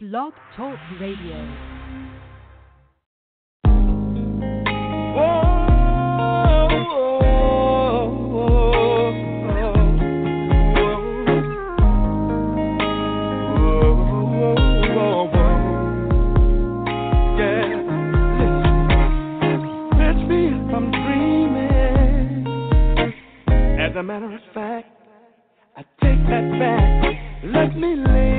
[0.00, 1.34] Blog Talk Radio.
[23.80, 24.86] As a matter of fact,
[25.76, 27.14] I take that back.
[27.42, 28.37] Let me lay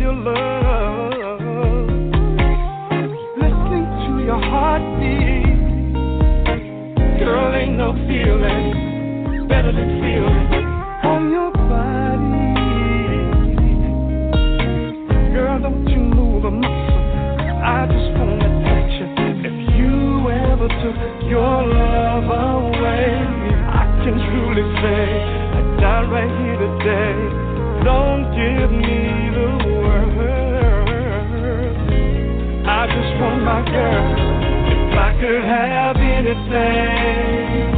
[0.00, 1.40] your love,
[3.36, 5.44] listening to your heartbeat.
[7.20, 10.48] Girl, ain't no feeling better than feeling
[11.04, 12.48] on your body.
[15.34, 17.04] Girl, don't you move a muscle.
[17.60, 19.06] I just wanna touch you.
[19.44, 20.96] If you ever took
[21.28, 23.20] your love away,
[23.68, 25.04] I can truly say
[25.52, 27.16] I died right here today.
[27.84, 29.59] Don't give me the
[33.50, 34.06] my girl.
[34.70, 37.74] If I could have anything,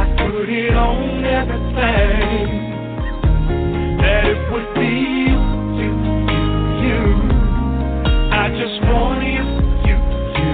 [0.00, 2.48] I put it on everything.
[4.02, 4.92] That it would be
[5.28, 5.40] you,
[5.80, 5.92] you,
[6.84, 7.00] you.
[8.42, 9.44] I just want you,
[9.88, 9.96] you,
[10.38, 10.52] you.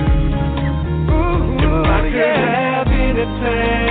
[1.10, 3.83] Ooh, if I could have anything,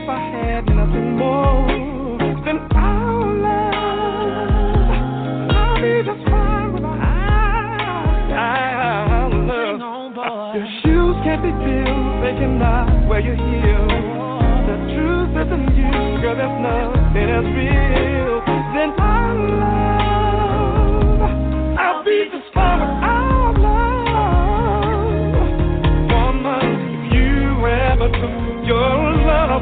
[0.00, 1.66] if I had nothing more
[2.46, 4.90] than our love.
[5.50, 6.94] I'll be just fine with our
[9.42, 10.54] love.
[10.54, 13.90] Your shoes can't be filled, they cannot wear your heels.
[14.70, 15.90] The truth isn't you,
[16.22, 18.38] girl, there's nothing as real
[18.74, 19.77] than our love.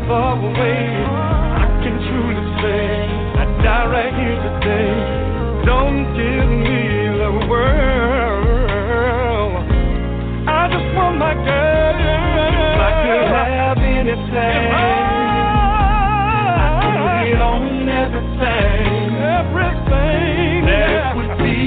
[0.09, 2.87] Love away, I can truly say
[3.43, 4.95] I die right here today.
[5.67, 8.67] Don't give me the world.
[10.47, 11.97] I just want my girl.
[11.99, 14.71] If I could have anything,
[16.55, 19.11] I put it on everything.
[19.43, 20.71] Everything.
[20.71, 21.59] That it would be,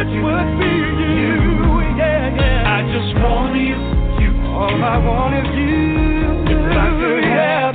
[0.00, 0.72] it would be
[1.12, 1.36] you.
[2.00, 2.72] Yeah, yeah.
[2.72, 3.76] I just want you,
[4.24, 4.32] you.
[4.48, 5.76] All I want is you.
[6.48, 7.65] If I could have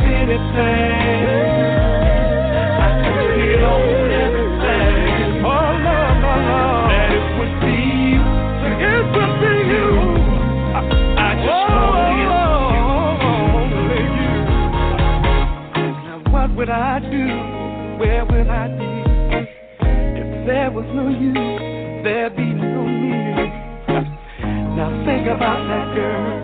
[25.32, 26.42] about that girl.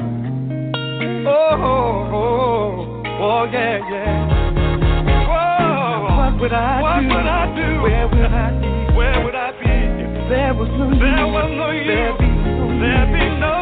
[1.27, 2.86] Oh, oh, oh,
[3.19, 4.27] oh yeah, yeah.
[5.27, 6.17] Whoa.
[6.17, 7.07] What would I what do?
[7.07, 7.81] Would I do?
[7.81, 8.95] Where would I be?
[8.95, 9.73] Where would I be?
[10.03, 12.79] If there was no you, was no you, there'd be no.
[12.79, 13.56] There'd be no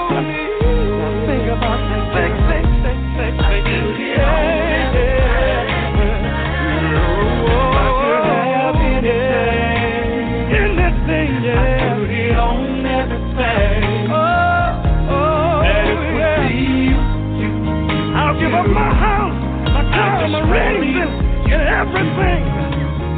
[21.94, 22.44] everything.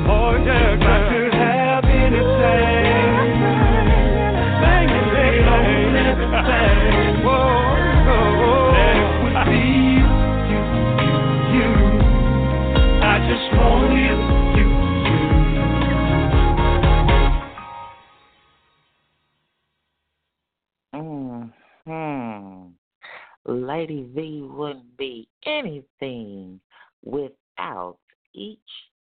[0.10, 3.06] Oh yeah, if I could have anything,
[4.62, 7.24] thank you, baby, on everything.
[7.24, 7.48] Whoa,
[8.08, 9.64] whoa, that it would be
[9.98, 10.08] you,
[10.52, 10.62] you,
[11.56, 11.70] you.
[13.04, 14.18] I just want you,
[14.58, 14.68] you,
[21.86, 22.68] Hmm.
[23.46, 26.60] Lady V wouldn't be anything
[27.04, 27.98] without
[28.34, 28.60] each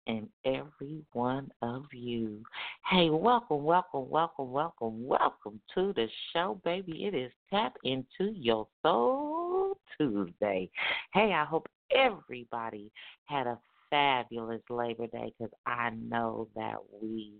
[0.07, 2.43] and every one of you.
[2.89, 7.05] Hey, welcome, welcome, welcome, welcome, welcome to the show, baby.
[7.05, 10.71] It is Tap Into Your Soul Tuesday.
[11.13, 12.91] Hey, I hope everybody
[13.25, 13.59] had a
[13.91, 17.33] fabulous Labor Day because I know that we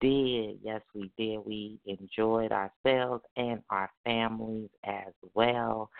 [0.00, 0.58] did.
[0.62, 1.38] Yes, we did.
[1.46, 5.90] We enjoyed ourselves and our families as well.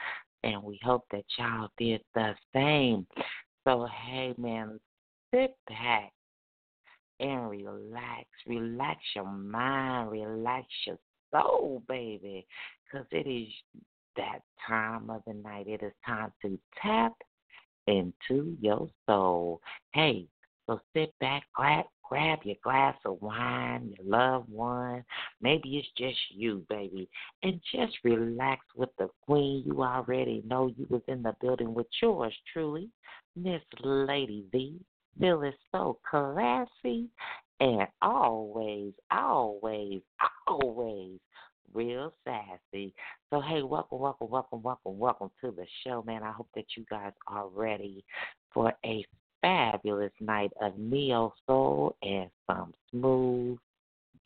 [0.42, 3.06] And we hope that y'all did the same.
[3.64, 4.80] So, hey, man,
[5.32, 6.12] sit back
[7.20, 8.26] and relax.
[8.46, 10.98] Relax your mind, relax your
[11.32, 12.46] soul, baby,
[12.84, 13.48] because it is
[14.16, 15.66] that time of the night.
[15.66, 17.12] It is time to tap
[17.86, 19.60] into your soul.
[19.92, 20.26] Hey,
[20.66, 25.04] so sit back, grab, grab your glass of wine, your loved one.
[25.40, 27.08] Maybe it's just you, baby.
[27.42, 29.62] And just relax with the queen.
[29.66, 32.90] You already know you was in the building with yours truly,
[33.36, 34.80] Miss Lady V.
[35.18, 37.08] Feeling so classy
[37.60, 40.02] and always, always,
[40.46, 41.18] always
[41.72, 42.94] real sassy.
[43.30, 46.22] So, hey, welcome, welcome, welcome, welcome, welcome to the show, man.
[46.22, 48.04] I hope that you guys are ready
[48.52, 49.04] for a
[49.40, 53.58] fabulous night of neo soul and some smooth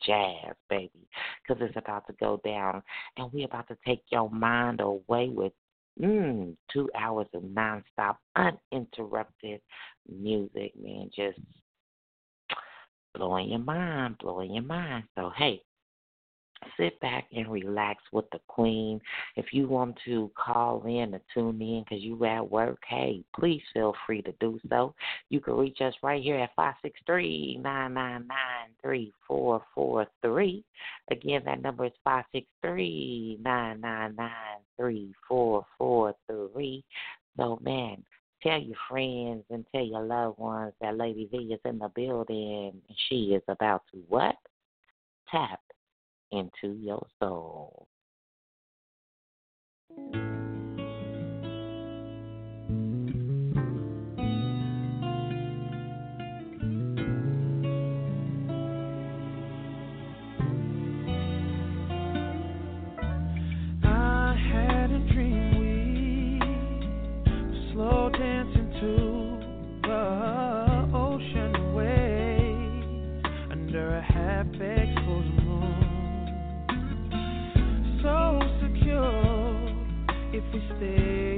[0.05, 1.07] jazz, baby,
[1.41, 2.81] because it's about to go down,
[3.17, 5.53] and we're about to take your mind away with
[6.01, 9.61] mm, two hours of nonstop, uninterrupted
[10.09, 11.09] music, man.
[11.15, 11.39] Just
[13.13, 15.03] blowing your mind, blowing your mind.
[15.15, 15.61] So, hey,
[16.77, 18.99] sit back and relax with the queen.
[19.35, 23.61] If you want to call in or tune in because you at work, hey, please
[23.73, 24.93] feel free to do so.
[25.29, 29.63] You can reach us right here at five six three nine nine nine three four
[29.73, 30.63] four three.
[31.09, 36.83] Again, that number is five six three nine nine nine three four four three.
[37.37, 38.03] So, man,
[38.43, 42.71] tell your friends and tell your loved ones that Lady V is in the building
[42.87, 44.35] and she is about to what?
[45.29, 45.59] Tap
[46.31, 47.87] into your soul.
[80.49, 81.30] Dream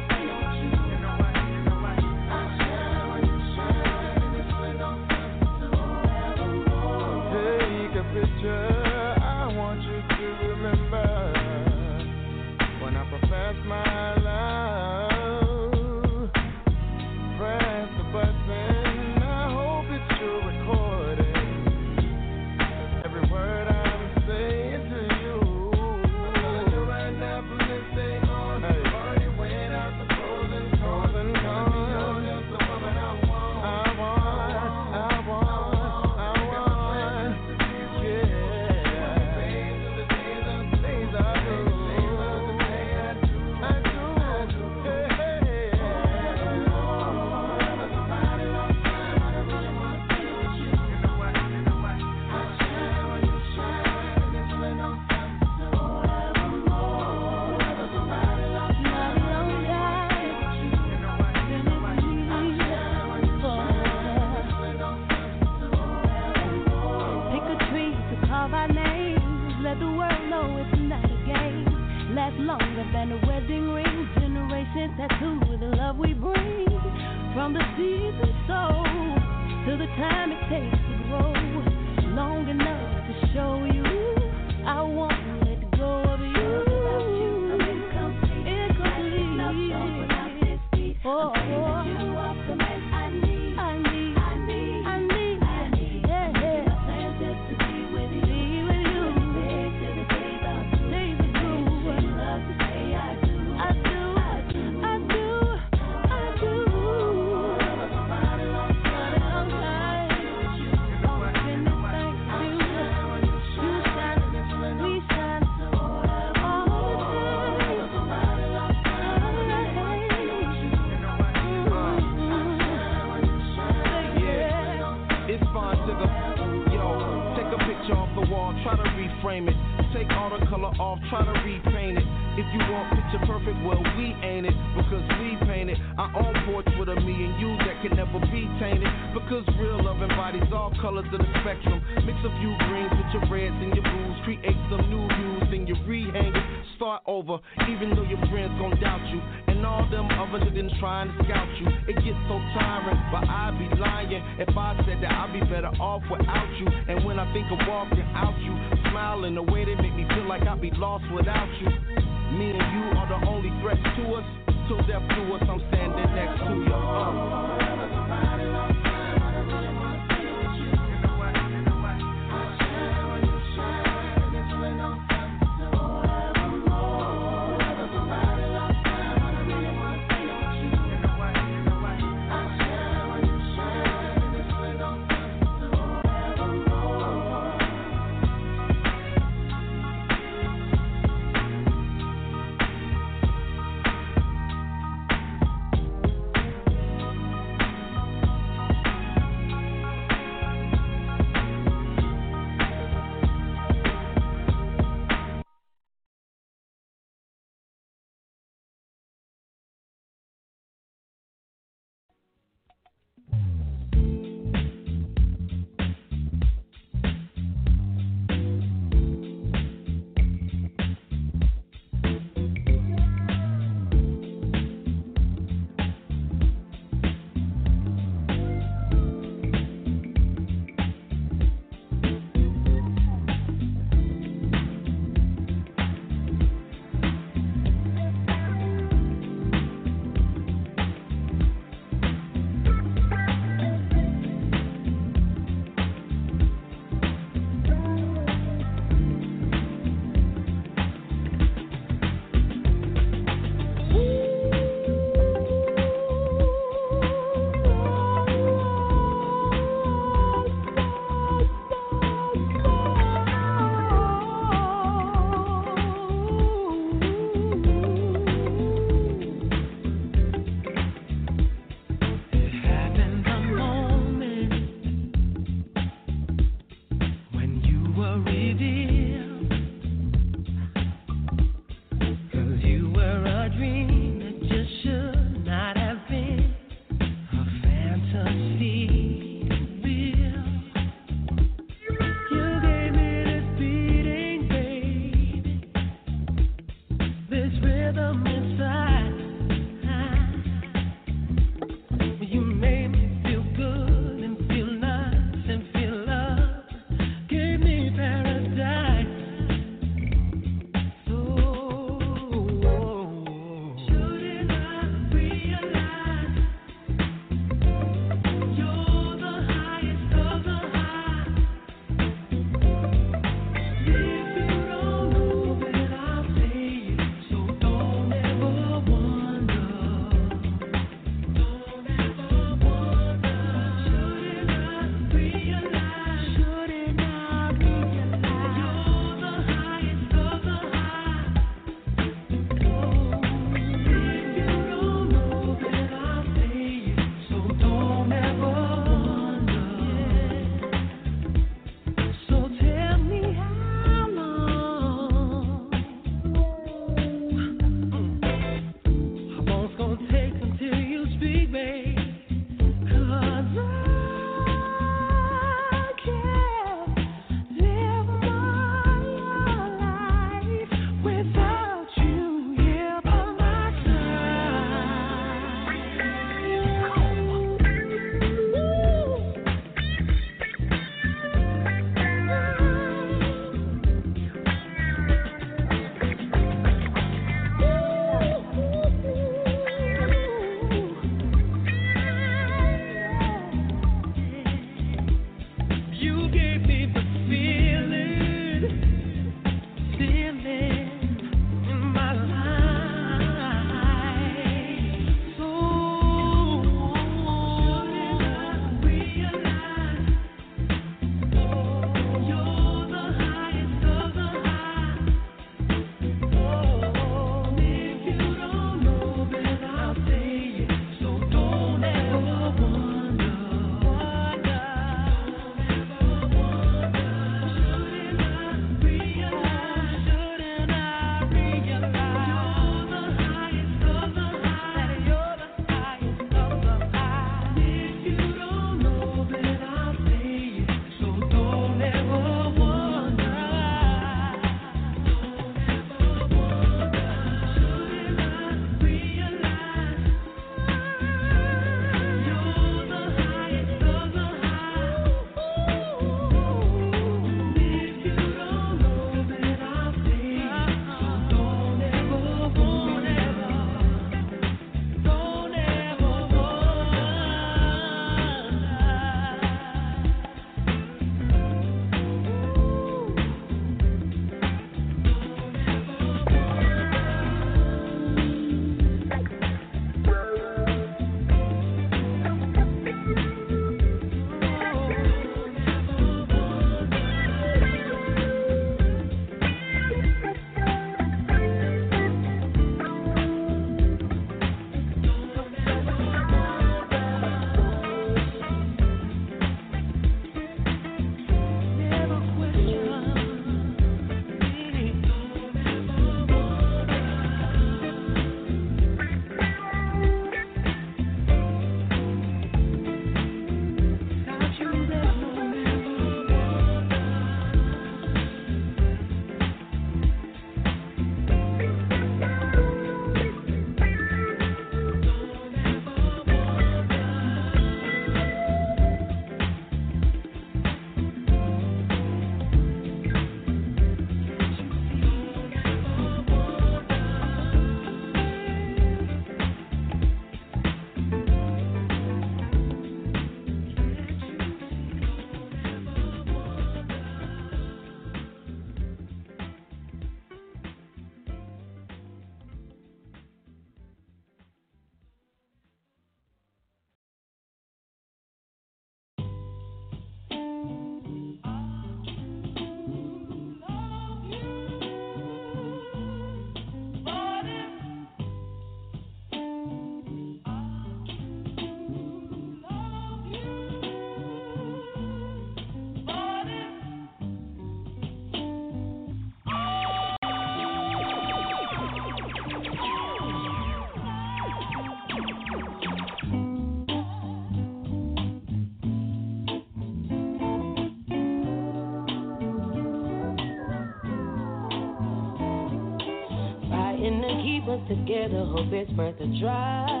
[597.95, 600.00] together, hope it's worth a try.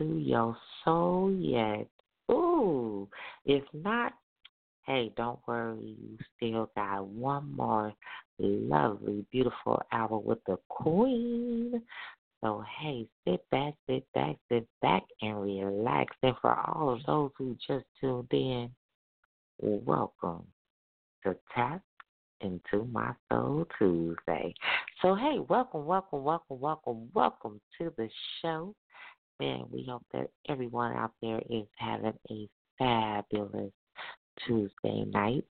[0.00, 1.86] to your soul yet?
[2.30, 3.06] Ooh,
[3.44, 4.14] if not,
[4.86, 5.94] hey, don't worry.
[6.00, 7.92] You still got one more
[8.38, 11.82] lovely, beautiful hour with the queen.
[12.42, 16.16] So, hey, sit back, sit back, sit back, and relax.
[16.22, 18.70] And for all of those who just tuned in,
[19.58, 20.46] welcome
[21.24, 21.82] to Tap
[22.40, 24.54] into My Soul Tuesday.
[25.02, 28.08] So, hey, welcome, welcome, welcome, welcome, welcome to the
[28.40, 28.74] show.
[29.40, 33.72] Man, we hope that everyone out there is having a fabulous
[34.46, 35.44] Tuesday night.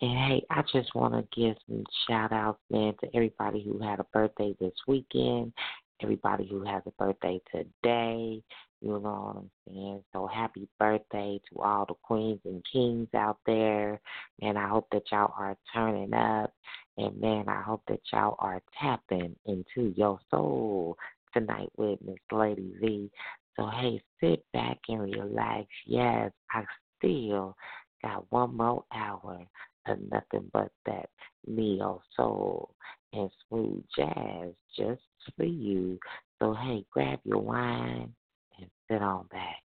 [0.00, 3.98] And hey, I just want to give some shout outs, man, to everybody who had
[3.98, 5.52] a birthday this weekend,
[6.00, 8.40] everybody who has a birthday today.
[8.80, 10.04] You know what I'm saying?
[10.12, 14.00] So happy birthday to all the queens and kings out there.
[14.40, 16.52] And I hope that y'all are turning up.
[16.96, 20.96] And man, I hope that y'all are tapping into your soul
[21.32, 23.10] tonight with Miss Lady V.
[23.56, 25.66] So hey, sit back and relax.
[25.86, 26.64] Yes, I
[26.98, 27.56] still
[28.02, 29.44] got one more hour
[29.86, 31.08] of nothing but that
[31.46, 32.74] neo soul
[33.12, 35.02] and smooth jazz just
[35.36, 35.98] for you.
[36.38, 38.14] So hey, grab your wine
[38.58, 39.62] and sit on back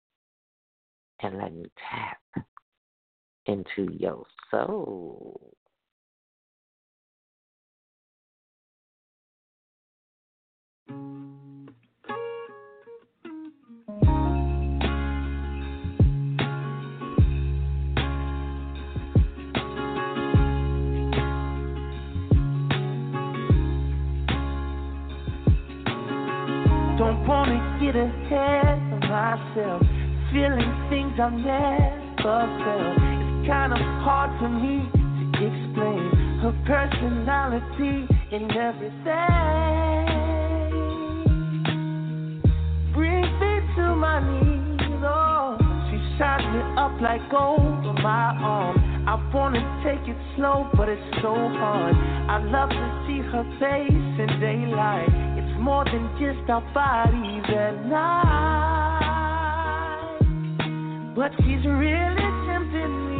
[1.21, 2.45] and let me tap
[3.45, 5.53] into your soul.
[29.57, 29.81] Myself,
[30.31, 32.97] feeling things I've never felt.
[32.97, 38.93] It's kind of hard for me to explain her personality and everything.
[42.93, 45.57] Brings me to my knees, oh,
[45.89, 48.77] she shines me up like gold on my arm.
[49.07, 51.95] I wanna take it slow, but it's so hard.
[52.29, 55.09] I love to see her face in daylight.
[55.39, 58.56] It's more than just our bodies at night.
[61.17, 63.16] But she's really tempting me.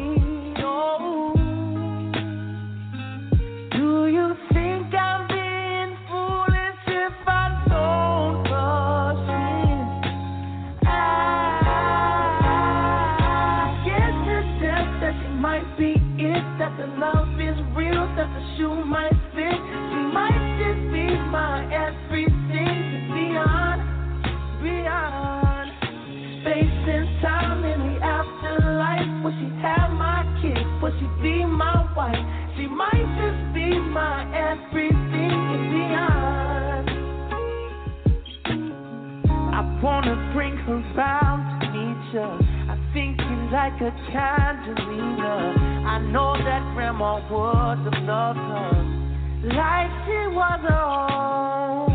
[43.80, 45.86] You like a Tangerina.
[45.86, 48.98] I know that grandma would have loved her
[49.44, 51.92] like she was her own.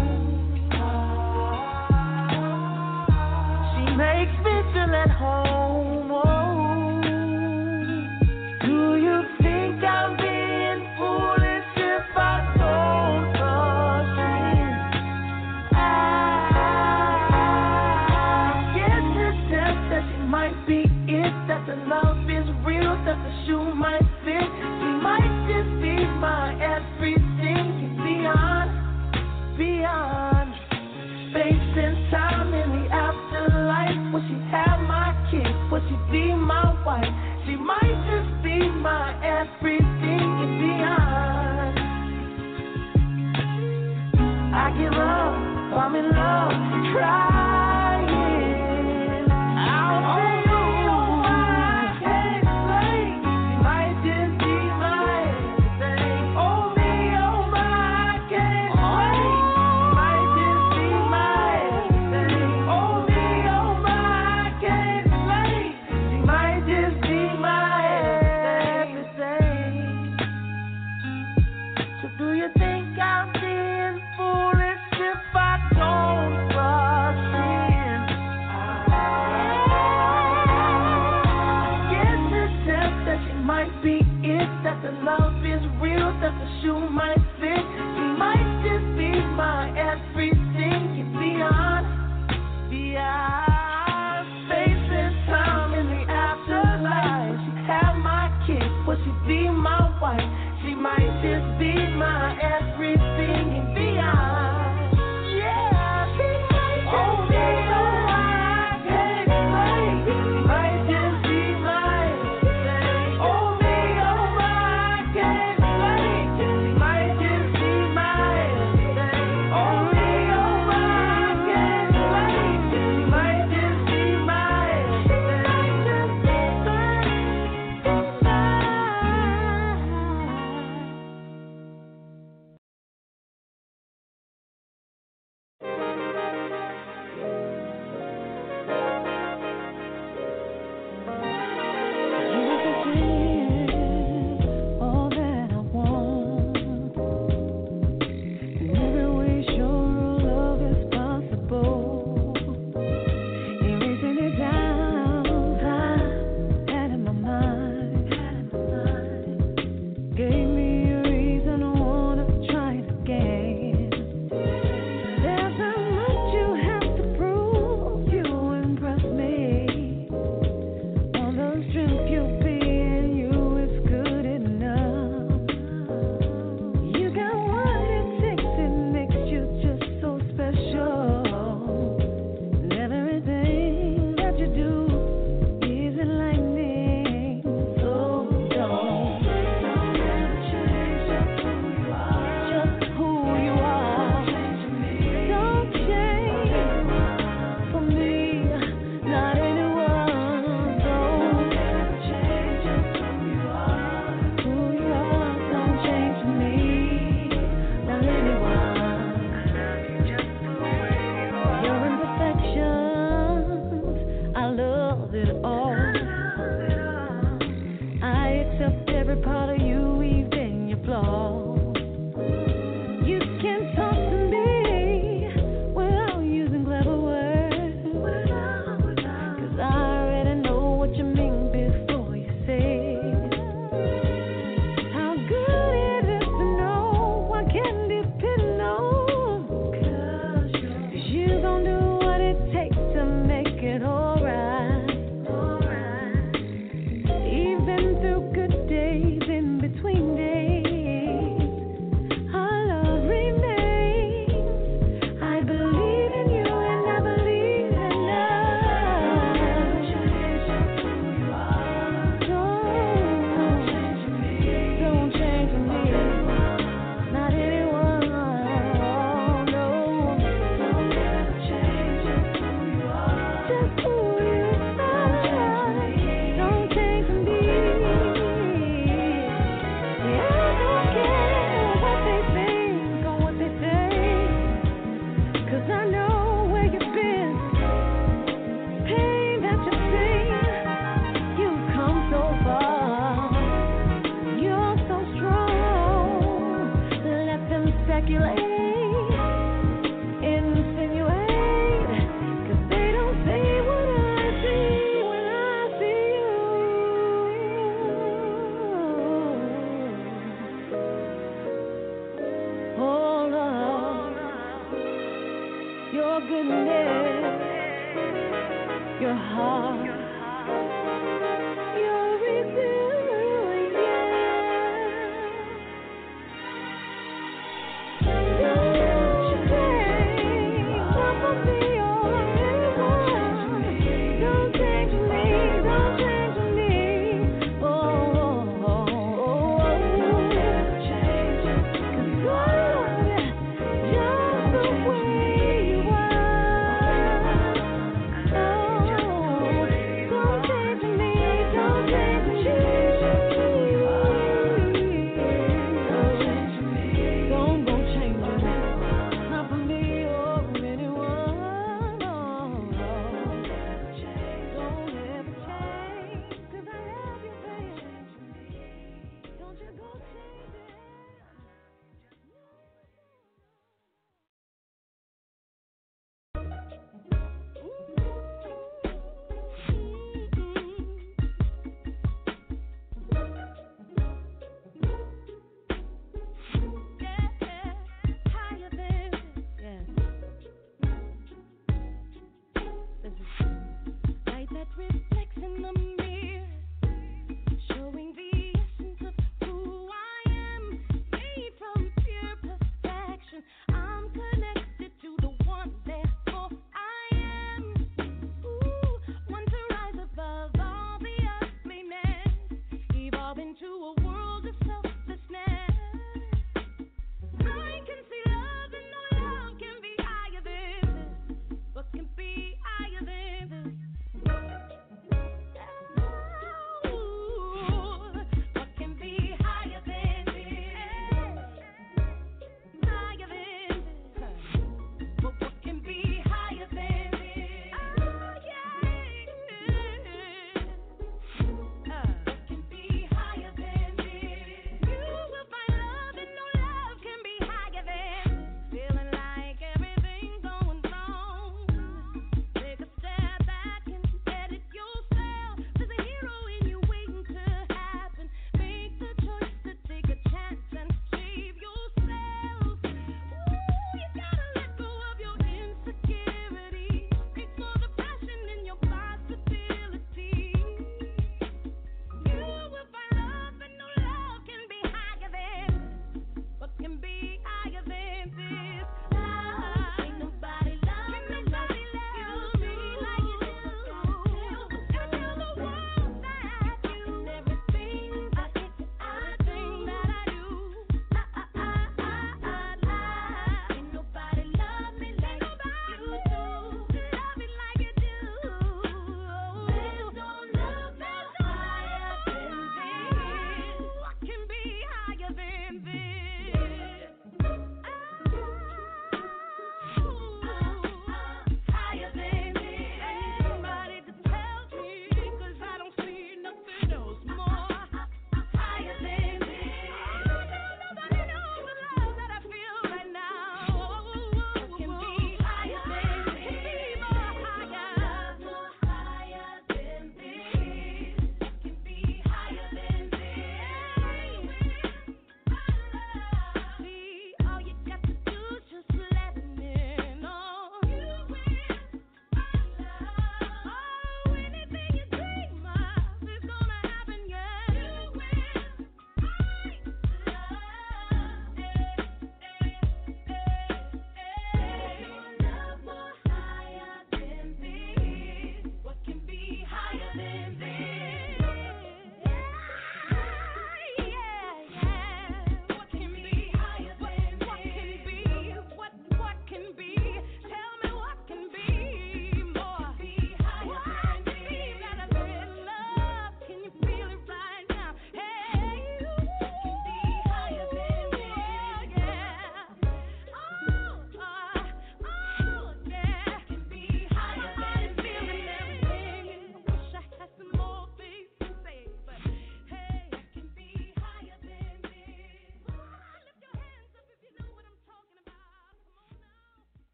[3.75, 4.42] She makes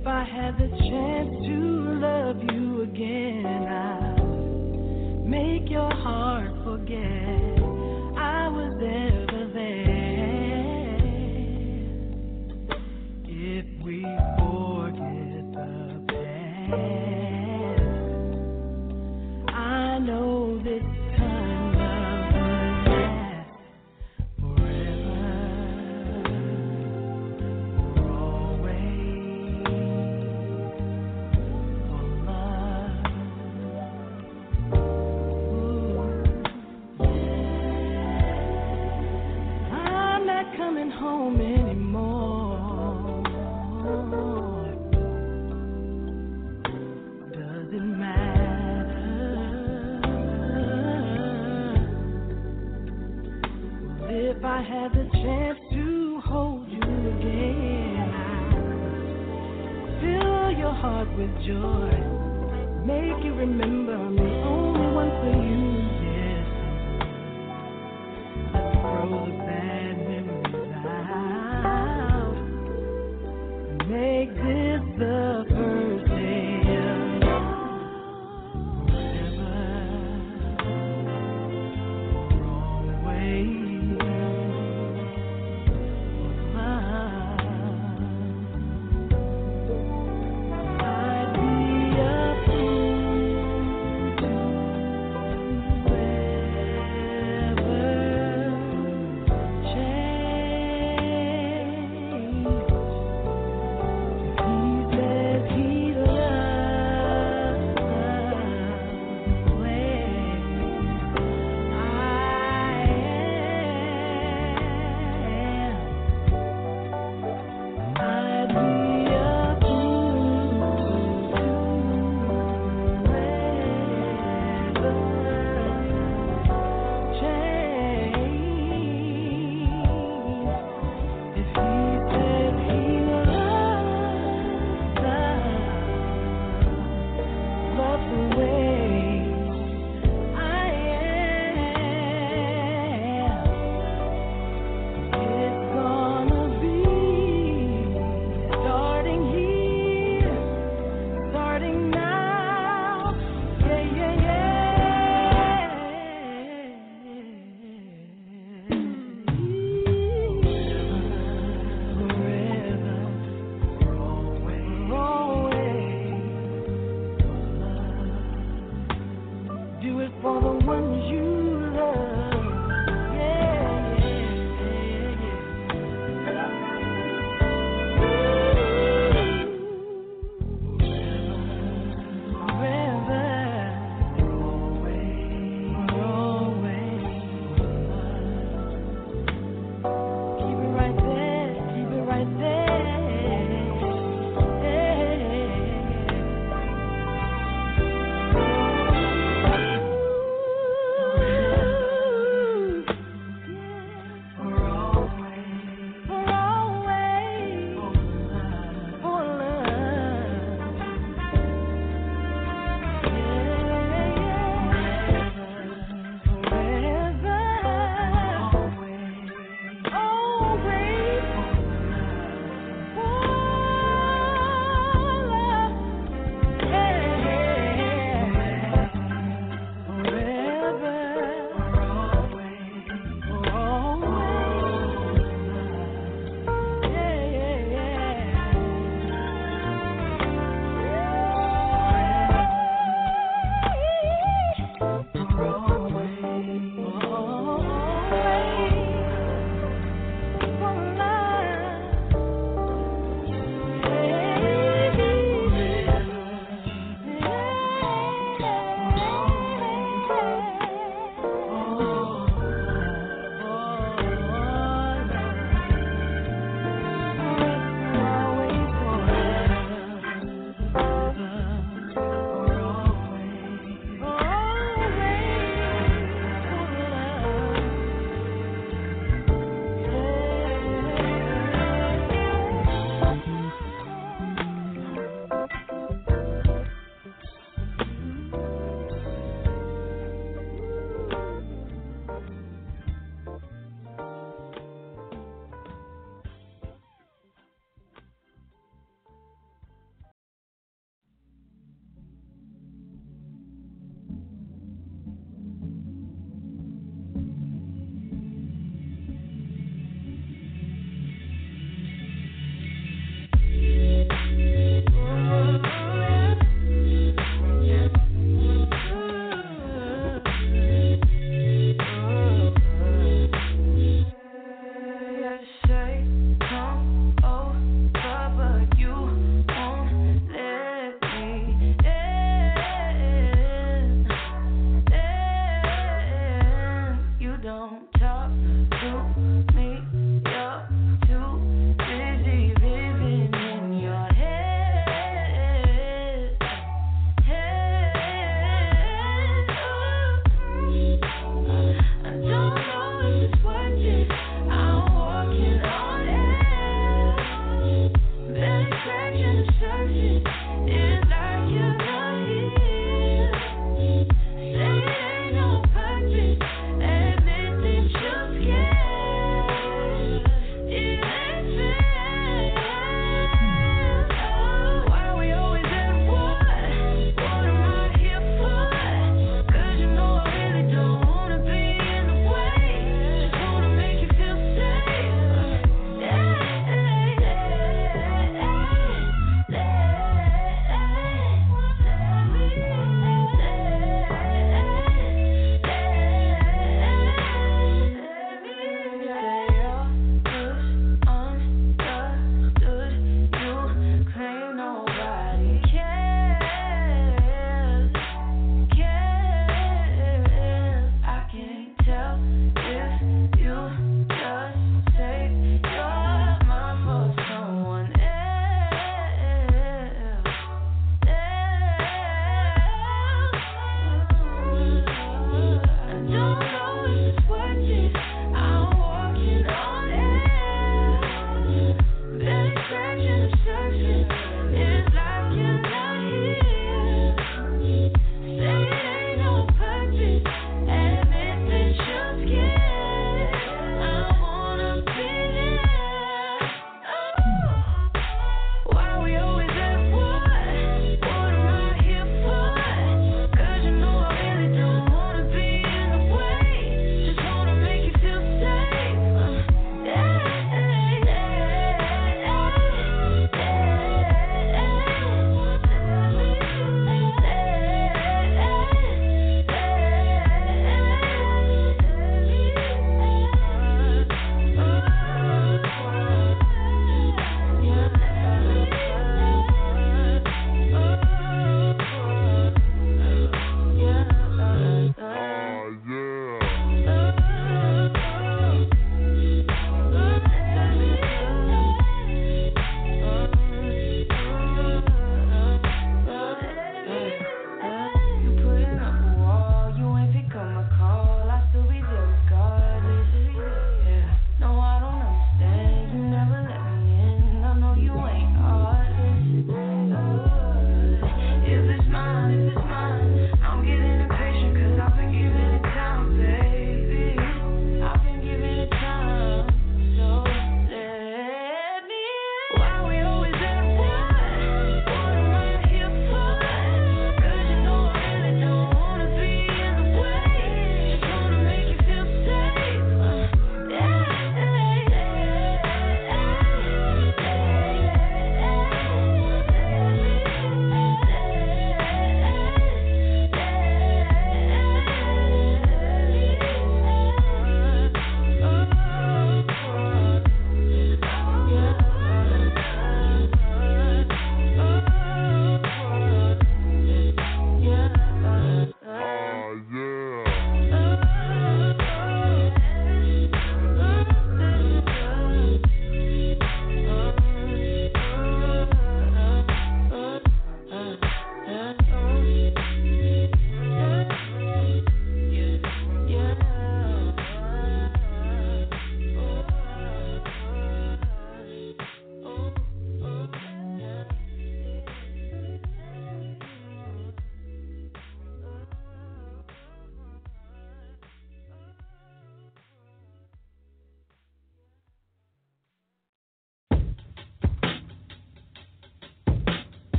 [0.00, 1.77] If I had the chance to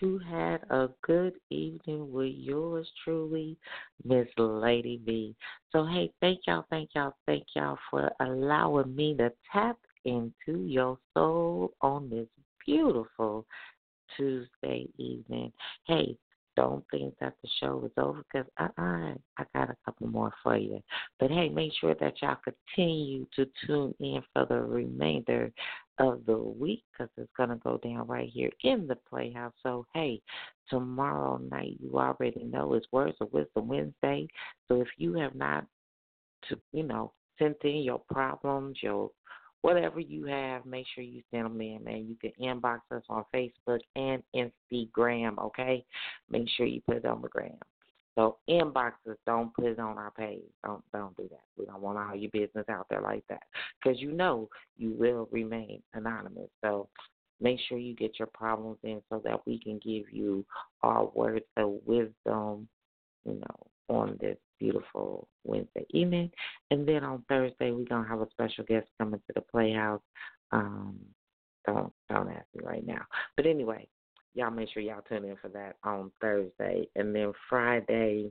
[0.00, 3.56] you had a good evening with yours truly,
[4.04, 5.34] Miss Lady B.
[5.72, 10.98] So, hey, thank y'all, thank y'all, thank y'all for allowing me to tap into your
[11.14, 12.28] soul on this
[12.64, 13.46] beautiful
[14.16, 15.52] Tuesday evening.
[15.86, 16.16] Hey,
[16.56, 20.32] don't think that the show is over because uh uh I got a couple more
[20.42, 20.82] for you.
[21.20, 25.52] But hey, make sure that y'all continue to tune in for the remainder
[25.98, 29.52] of the week because it's going to go down right here in the Playhouse.
[29.62, 30.20] So, hey,
[30.70, 34.28] tomorrow night, you already know it's Words of Wisdom Wednesday.
[34.68, 35.66] So, if you have not,
[36.48, 39.10] to you know, sent in your problems, your
[39.62, 42.06] whatever you have, make sure you send them in, man.
[42.06, 45.84] You can inbox us on Facebook and Instagram, okay?
[46.30, 47.58] Make sure you put it on the gram.
[48.18, 50.42] So inboxes, don't put it on our page.
[50.64, 51.44] Don't don't do that.
[51.56, 53.44] We don't want all your business out there like that,
[53.80, 56.50] because you know you will remain anonymous.
[56.64, 56.88] So
[57.40, 60.44] make sure you get your problems in so that we can give you
[60.82, 62.66] our words of wisdom,
[63.24, 66.32] you know, on this beautiful Wednesday evening.
[66.72, 70.02] And then on Thursday, we're to have a special guest coming to the Playhouse.
[70.50, 70.98] Um,
[71.64, 73.04] don't, don't ask me right now.
[73.36, 73.86] But anyway,
[74.34, 76.88] y'all make sure y'all tune in for that on Thursday.
[76.96, 78.30] And then Friday,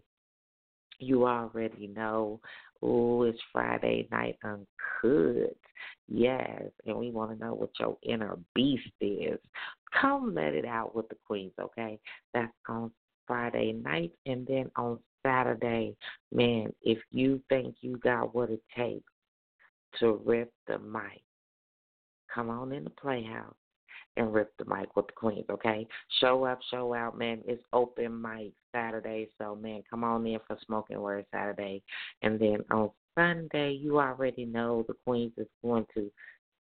[0.99, 2.40] you already know,
[2.82, 5.56] oh, it's Friday night uncut.
[6.07, 9.40] Yes, and we want to know what your inner beast is.
[9.99, 11.99] Come let it out with the queens, okay?
[12.34, 12.91] That's on
[13.26, 14.11] Friday night.
[14.26, 15.95] And then on Saturday,
[16.32, 19.11] man, if you think you got what it takes
[19.99, 21.22] to rip the mic,
[22.34, 23.56] come on in the playhouse
[24.18, 25.88] and rip the mic with the queens, okay?
[26.19, 27.41] Show up, show out, man.
[27.45, 31.81] It's open mic Saturday, so man, come on in for Smoking Word Saturday.
[32.22, 36.11] And then on Sunday, you already know the queens is going to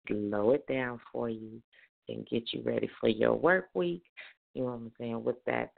[0.07, 1.61] slow it down for you
[2.09, 4.03] and get you ready for your work week.
[4.53, 5.23] You know what I'm saying?
[5.23, 5.71] With that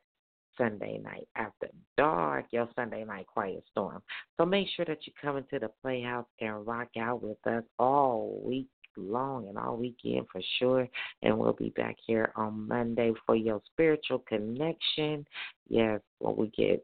[0.58, 1.68] Sunday night after
[1.98, 4.02] dark, your Sunday night quiet storm.
[4.38, 8.42] So make sure that you come into the Playhouse and rock out with us all
[8.44, 8.68] week
[8.98, 10.88] long and all weekend for sure.
[11.22, 15.26] And we'll be back here on Monday for your spiritual connection.
[15.70, 16.84] Yes, when we get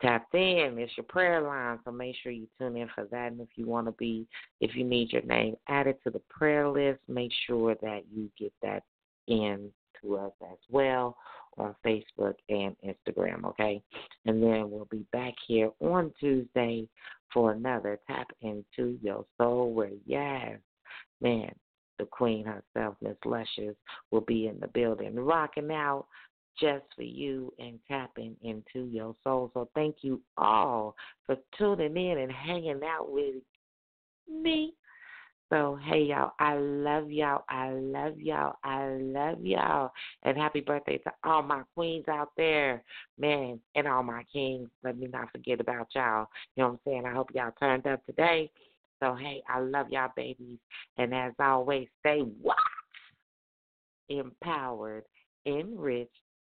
[0.00, 1.78] tapped in, it's your prayer line.
[1.84, 3.32] So make sure you tune in for that.
[3.32, 4.26] And if you want to be,
[4.60, 8.52] if you need your name added to the prayer list, make sure that you get
[8.62, 8.84] that
[9.26, 9.70] in
[10.00, 11.16] to us as well
[11.56, 13.82] on Facebook and Instagram, okay?
[14.26, 16.88] And then we'll be back here on Tuesday
[17.32, 20.58] for another Tap Into Your Soul where, yes,
[21.20, 21.50] man,
[21.98, 23.76] the queen herself, Miss Luscious,
[24.10, 26.06] will be in the building rocking out
[26.60, 29.50] just for you and tapping into your soul.
[29.54, 30.96] So thank you all
[31.26, 33.36] for tuning in and hanging out with
[34.28, 34.74] me
[35.50, 37.44] so, hey, y'all, I love y'all.
[37.48, 38.56] I love y'all.
[38.64, 39.92] I love y'all.
[40.22, 42.82] And happy birthday to all my queens out there,
[43.18, 44.68] man, and all my kings.
[44.84, 46.26] Let me not forget about y'all.
[46.54, 47.06] You know what I'm saying?
[47.06, 48.50] I hope y'all turned up today.
[49.00, 50.58] So, hey, I love y'all, babies.
[50.96, 52.56] And as always, stay what?
[54.08, 55.04] Empowered,
[55.46, 56.10] enriched,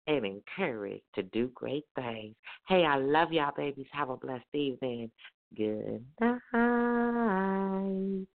[0.06, 2.34] and encouraged to do great things.
[2.68, 3.86] Hey, I love y'all, babies.
[3.92, 5.10] Have a blessed evening.
[5.56, 8.26] Good night.